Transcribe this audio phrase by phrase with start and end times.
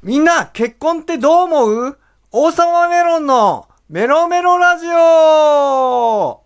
[0.00, 1.98] みんな、結婚ってどう思う？
[2.30, 6.44] 王様メロンのメロメロラジオ。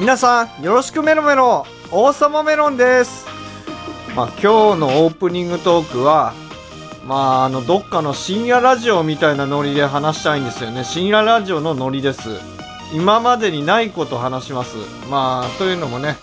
[0.00, 1.64] 皆さん、よろしくメロメロ。
[1.92, 3.24] 王様メロンです。
[4.16, 6.34] まあ、今日のオープニングトークは、
[7.04, 10.84] まあ、あの、どっかの深夜ラジオみたいなノリで話したいんですよね。
[10.84, 12.40] 深夜ラジオのノリです。
[12.94, 14.76] 今までにないこと話します。
[15.10, 16.16] まあ、というのもね、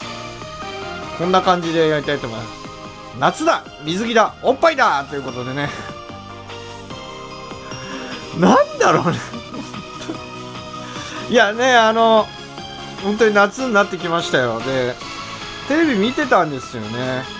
[1.17, 2.59] こんな感じでやりたいと思います。
[3.19, 5.69] 夏だ水着だおっぱいだということでね。
[8.39, 9.17] なんだろうね。
[11.29, 12.25] いやね、あの、
[13.03, 14.61] 本当に夏になってきましたよ。
[14.61, 14.95] で、
[15.67, 17.38] テレビ見てたんですよね。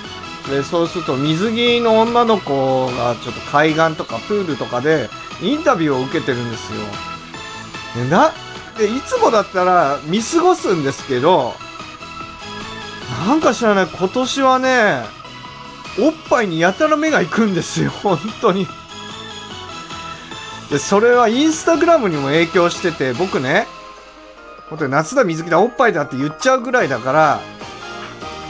[0.50, 5.10] でそうすると水着の女の子がちょっと海岸とかプールとかで
[5.42, 6.80] インタビューを受けてるんですよ。
[8.04, 8.32] でな
[8.78, 11.54] でいつもだったら見過ごすんですけど
[13.28, 15.02] なんか知らない今年はね
[16.00, 18.68] おっぱいにやたら目が行くんですよ 本当に。
[20.72, 23.68] でそれはインスタグラムにも影響してて僕ね
[24.70, 27.42] 本当に夏だ水着だおっぱいだって言っちゃうぐらいだから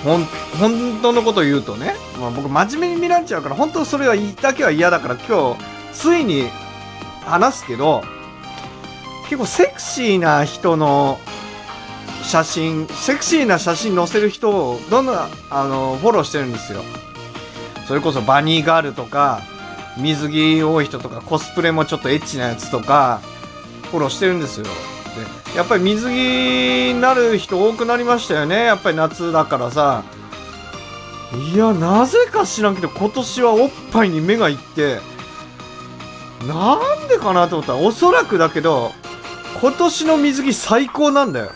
[0.04, 0.26] ほん
[0.60, 5.62] 本当のこと言うとね、まあ、僕真面目に見られちゃうから本当それはだけは嫌だから今日
[5.94, 6.50] ついに
[7.26, 8.02] 話すけど
[9.24, 11.20] 結構セクシーな人の
[12.24, 15.30] 写真セクシーな写真載せる人をどんどんあ
[15.68, 16.82] のフォローしてるんですよ。
[17.88, 19.42] それこそバニーガールとか
[19.98, 23.20] 水着多い人とかコスプレもちょっとエッチなやつとか
[23.90, 24.68] フォローしてるんですよ。
[25.56, 28.66] やっぱり水着になる人多くなりましたよね。
[28.66, 30.04] やっぱり夏だからさ。
[31.54, 35.00] いやなぜか知らんけど今年はおっぱいに目がいって
[36.48, 37.74] なんでかなと思った。
[37.74, 38.94] らおそらくだけど
[39.62, 41.52] 今年の水着最高なんだよ。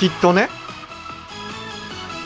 [0.00, 0.48] きっとね。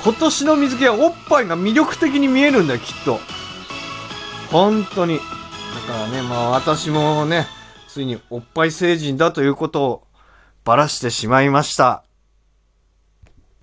[0.03, 3.21] 今年の水着はおっぱいが魅力的に見えるんだよきっと。
[4.51, 5.19] 本当に。
[5.19, 5.23] だ
[5.95, 7.47] からねまあ私もね
[7.89, 10.03] ついにおっぱい成人だということを
[10.65, 12.05] ばらしてしまいました。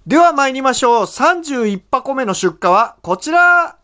[0.05, 1.03] では参りましょう。
[1.03, 3.77] 31箱目の出荷はこちら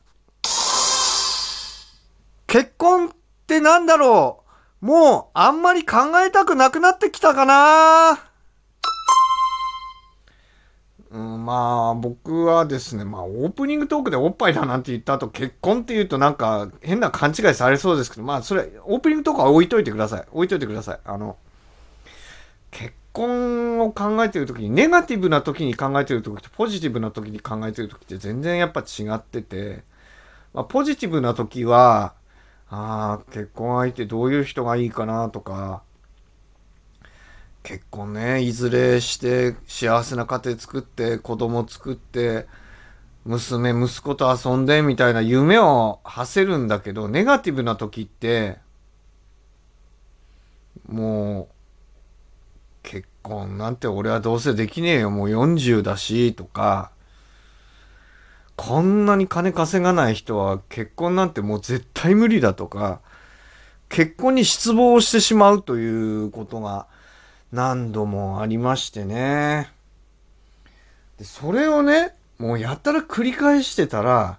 [2.48, 3.12] 結婚っ
[3.48, 4.44] てなんだろ
[4.82, 8.20] うもうあんまり考えたくなくなってきたかな
[11.12, 20.26] うん、まあ僕はですね、まあオープニングトークでおっぱいだなんて言った後結婚って言うとなんか変な勘違いされそうですけど、まあそれオープニングトークは置いといてください。
[20.32, 21.00] 置いといてください。
[21.06, 21.38] あの、
[22.72, 29.84] 結婚を考えてる時にネガティブな時に考えてる時とポジティブな時に考えてる時って全然やっぱ違ってて、
[30.54, 32.14] まあ、ポジティブな時は
[32.70, 35.82] ああ結婚相手どういう人がいいかなとか
[37.64, 42.48] 結婚ねいずれして幸せな家庭作って子供作って
[43.24, 48.60] 娘息子と遊んでみたいな夢を馳せるんだけどネガティブな時って
[50.88, 51.25] もう
[53.26, 56.92] 婚なんて俺はどうせできねえよ、もう40だし、とか、
[58.56, 63.02] こんなに金稼がない人は結婚なんてもう絶対無理だとか、
[63.90, 66.88] 結婚に失望してしまうということが
[67.52, 69.72] 何度もありましてね。
[71.18, 74.38] でそれをね、もうやったら繰り返してたら、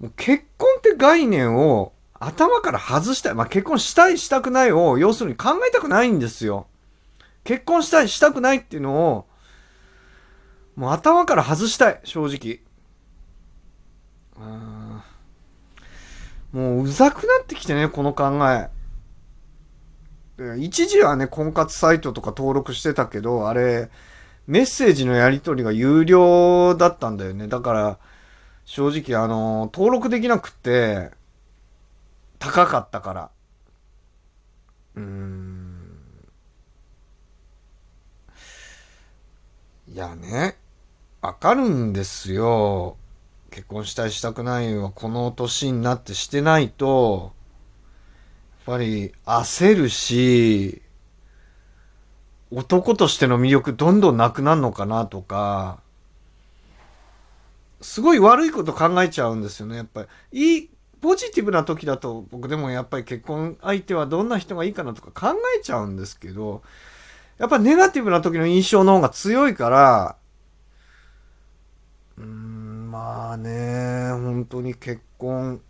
[0.00, 3.34] もう結婚って概念を頭から外したい。
[3.34, 6.66] まあ結婚したいしたくないを要するに考えたくないんですよ。
[7.46, 9.26] 結婚したいしたくないっていうのを
[10.74, 12.60] もう頭から外したい正直。
[14.38, 15.02] うん
[16.52, 18.68] もううざくなってきてねこの考え。
[20.58, 23.88] 一時はね婚活サイトとか登録してたけどあれ
[24.46, 27.48] メッセージのやり取りが有料だったんだよね。
[27.48, 27.98] だから
[28.64, 31.10] 正直あの登録できなくて
[32.38, 33.30] 高かったから。
[34.96, 35.55] うーん。
[39.96, 40.58] いやね、
[41.22, 42.98] わかるんですよ。
[43.50, 47.32] 結婚したいしたくないはこの年になってしてないと、
[48.66, 50.82] やっぱり焦るし、
[52.50, 55.80] 男としての魅力どんどんなくなるのかなとか、
[57.80, 60.08] すごい悪いこと考えちゃうんですよね、やっぱり。
[60.58, 60.70] いい、
[61.00, 66.62] ポジティブな時だと僕でもやっぱり結婚相手はどんな人がいいかなとか考えちゃうんですけど、
[67.38, 70.16] やっぱネガティブな時の印象の方が強いから、
[72.18, 75.60] うん、まあね、本当に結婚、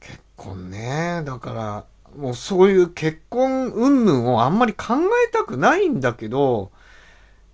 [0.00, 1.84] 結婚ね、だから、
[2.16, 4.94] もうそういう結婚云々をあんまり考
[5.26, 6.70] えたくないんだけど、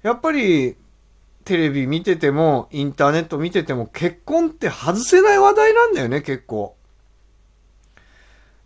[0.03, 0.77] やっぱり
[1.45, 6.77] テレビ見てても、インターネット見てても、結婚って外せない話題なんだよね、結構。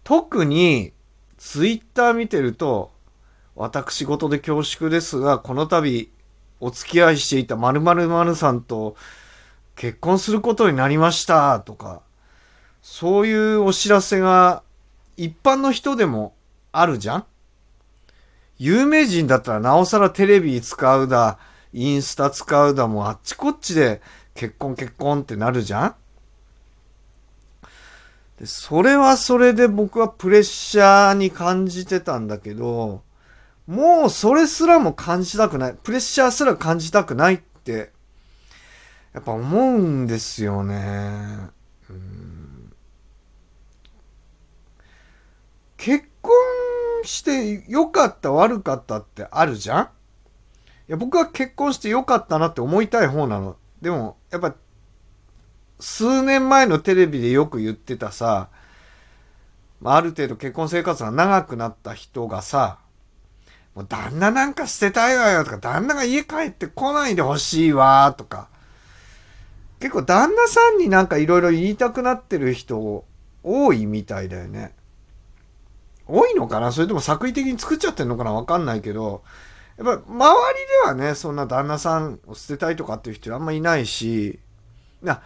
[0.04, 0.92] 特に、
[1.36, 2.92] ツイッター見てると、
[3.60, 6.10] 私事で恐縮ですが、この度、
[6.60, 8.96] お付き合いしていた〇〇〇さんと
[9.74, 12.02] 結婚することになりましたとか、
[12.82, 14.62] そういうお知らせが
[15.16, 16.34] 一般の人でも
[16.70, 17.24] あるじゃん？
[18.58, 21.38] 有名人だったらなおさらテレビ使うだ、
[21.72, 24.00] インスタ使うだもあっちこっちで
[24.34, 25.94] 結婚結婚ってなるじゃん？
[28.38, 33.02] でそれはそれで僕はプレッシャーに感じてたんだけど、
[33.68, 35.74] もうそれすらも感じたくない。
[35.74, 37.92] プレッシャーすら感じたくないって、
[39.12, 41.50] やっぱ思うんですよね。
[41.90, 42.72] うん
[45.76, 46.32] 結婚
[47.04, 49.82] して良かった悪かったってあるじゃん？
[49.84, 49.86] い
[50.88, 53.56] や僕は結婚して良かったなって思いたい方なの。
[53.80, 54.54] でもやっぱ
[55.78, 58.48] 数年前のテレビでよく言ってたさ、
[59.84, 62.78] ある程度結婚生活が長くなった人がさ、
[63.78, 68.48] もう旦那なんか捨てたいわよとか、旦那が家帰ってこないでほしいわとか、
[69.78, 73.04] 結構旦那さんになんかいろいろ言いたくなってる人
[73.44, 74.74] 多いみたいだよね。
[76.08, 76.72] 多いのかな？
[76.72, 78.32] それとも作為的に作っちゃってんのかな？
[78.32, 79.22] わかんないけど、
[79.76, 84.40] やっぱ周りではね、そんな旦那さんを捨てたいとかっていう人あんまいないし、
[85.02, 85.22] な、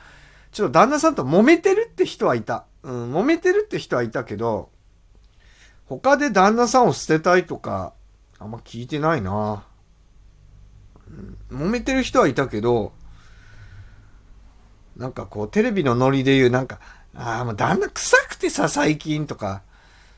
[0.51, 2.67] ちょっと旦那さんと揉めてるって人はいた。
[2.83, 4.69] うん、揉めてるって人はいたけど、
[5.87, 7.95] 他で旦那さんを捨てたいとか、
[8.43, 9.63] あんま聞いてないな。
[11.51, 12.93] 揉めてる人はいたけど、
[14.97, 16.81] なんかこう、テレビのノリで言う、なんか、
[17.15, 19.63] ああ、もう旦那臭くてさ、最近とか、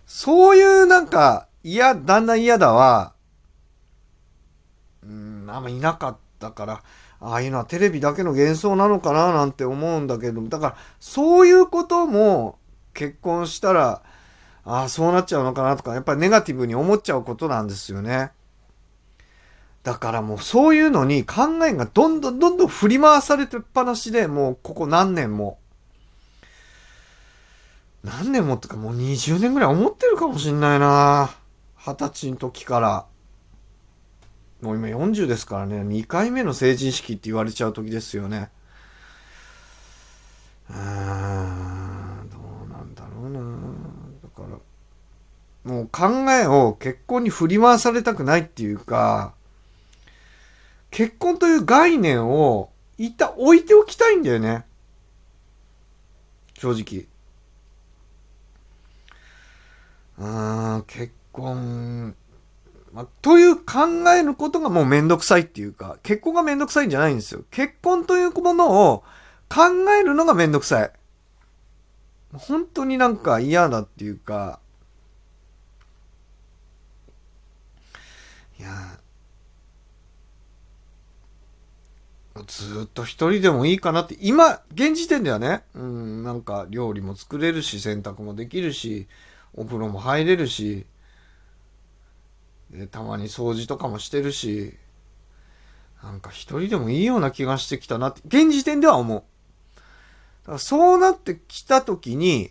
[0.06, 3.12] そういうなんか、嫌、旦那嫌だは、
[5.02, 6.82] うん、あんまいなかったから、
[7.20, 12.58] ああいうのはテレビだけの幻想なのかななんて思うんだけど、だからそういうことも
[12.94, 14.02] 結婚したら、
[14.64, 18.32] ああ、そうなっちゃうのかなとか、やっぱりネガティブに思っちゃうことなんですよね。
[19.82, 25.58] だからもうそういうのに考えがどんどんどんどん振り回されてっぱなしで、もうここ何年も。
[28.02, 31.34] 何年もってかもう20年ぐらい思ってるかもしんないな
[31.76, 33.06] 二十歳の時から。
[34.62, 38.50] もう今40ですからね、2回目の成人式って言われちゃう時ですよね。
[40.70, 43.40] うーん、どうなんだろうな
[44.22, 44.42] だか
[45.64, 49.32] ら、もう考えを結婚に振り回されたくないっていうか、
[50.90, 54.66] 結婚という概念を一旦置いておきたいんだよね。
[56.58, 57.06] 正直。
[60.18, 62.14] うーん、結婚、
[62.92, 67.44] ま、という考えることがもうめんどくさいっていうか、結婚がめんどくさいんじゃないんですよ。
[67.50, 69.04] 結婚というものを
[69.48, 69.62] 考
[69.98, 70.92] えるのがめんどくさい。
[72.34, 74.60] 本当になんか嫌だっていうか、
[78.64, 78.98] や、
[82.46, 89.06] ずっと一人でもいいかなって、今、現時点ではね、うん、なんか料理も作れるし、洗濯もできるし、
[89.54, 90.84] お風呂も入れるし、
[92.70, 94.74] でたまに掃除とかもしてるし、
[96.02, 99.22] なんか一人でもいいような気がしてきたなって、現時点では思う。
[100.42, 102.50] だからそうなってきた時に、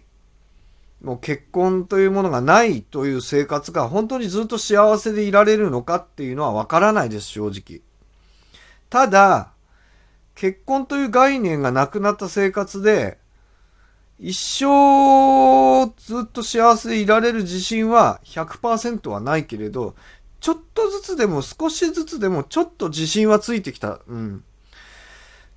[1.03, 7.81] もう結婚というものがないという生活が本当にずっと幸せでいられるのかっていうのはわからないです、正直。
[8.89, 9.51] ただ、
[10.33, 13.17] 結婚という概念がなくなった生活で、
[14.17, 19.95] 一生ずっと幸せでいられる自信は100%はないけれど、
[20.39, 23.99] ちょっとずつでも少しずつでもちょっと自信はついてきた。
[24.07, 24.43] うん。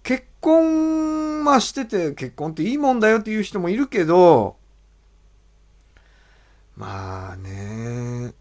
[0.02, 4.56] 結婚、まあしてて結婚っていいもんだよっていう人もいるけど、
[6.76, 8.34] まあね、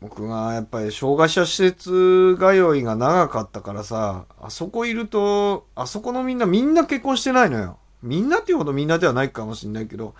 [0.00, 7.78] 僕がやっぱり障害者施設通いが長かったからさ、あそこいると、あそこのみんなみんな結婚してないのよ。
[8.02, 10.14] みんなっていうほどみんなではないかもしれないけど、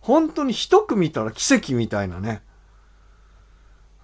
[0.00, 2.42] 本当に一組見たら奇跡みたいなね。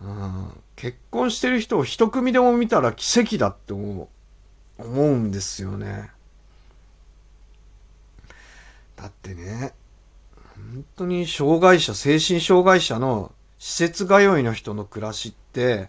[0.02, 4.10] うん、結婚してる人を一組でも見たら奇跡だって思
[4.78, 6.10] う、思うんですよね。
[8.96, 9.74] だってね、
[10.72, 15.88] 本当に障害者、精神障害者の施設通いの人の暮らしって、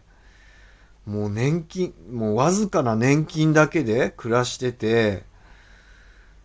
[1.06, 5.24] もう年金、もうわずかな年金だけで暮らしてて、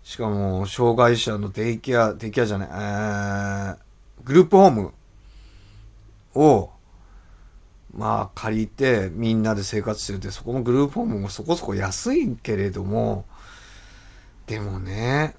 [0.02, 3.76] しかも、障害者のデイケア、デイケアじゃない、えー、
[4.25, 4.93] グループホーム
[6.35, 6.71] を
[7.97, 13.25] まあ借りてみんなで生活してるってそこのグループホームもそこそこ安いけれども
[14.47, 15.35] でもね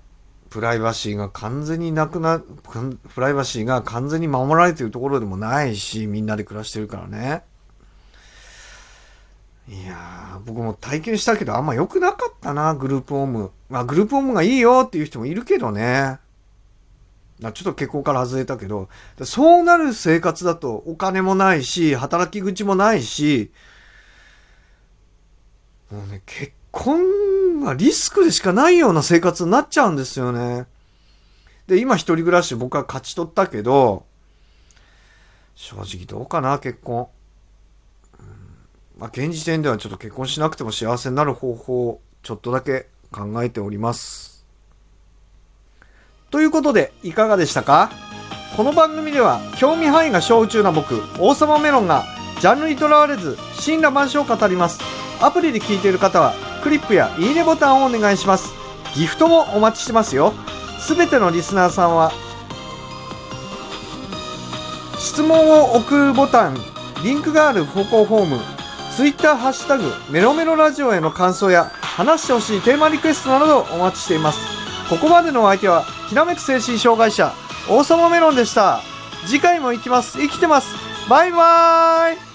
[0.49, 7.43] プライバシーが完全になくなプライバシーが完全に守られてるところでもないしみんなで暮らしてるからね。
[9.69, 13.51] いやー僕も体験したけどあんま良くなかったなグループホーム。
[13.69, 16.19] まあグループホームがいいよっていう人もいるけどね。
[17.39, 18.89] ちょっと結婚から外れたけど、
[19.23, 23.51] そうなる生活だとお金もないし、働き口もないし、
[25.91, 26.99] もうね、結婚
[27.65, 30.65] はリスクでしかないような生活になっちゃうんですよね。
[31.67, 34.05] で、今一人暮らし僕は勝ち取ったけど、
[35.55, 37.07] 正直どうかな、結婚。
[38.97, 44.45] まあ、現時点ではちょっと結婚しなくても幸せになる方法をちょっとだけ考えております。
[46.31, 47.91] ということで、いかがでしたか？
[48.55, 52.05] この番組では、興味範囲が小宇宙な僕、王様メロンが、
[52.41, 54.79] ジャンルにとらわれず、神羅万象を語ります。
[55.21, 58.53] アプリで聞いている方は、クリップやいいねボタンをお願いします。
[58.95, 60.33] ギフトもお待ちしてますよ。
[60.79, 62.11] すべてのリスナーさんは、
[64.99, 66.57] 質問を送るボタン、
[67.03, 68.39] リンクがある投稿フォーム、
[68.95, 74.39] Twitter ハッシュタグ、メロメロラジオへの感想や、話してほしいテーマリクエストなどをお待ちしています。
[74.89, 77.33] ここまでのお相手は、ひらめく精神障害者
[77.69, 78.79] 王様メロンでした
[79.25, 80.73] 次回も行きます生きてます
[81.09, 82.26] バイバーイ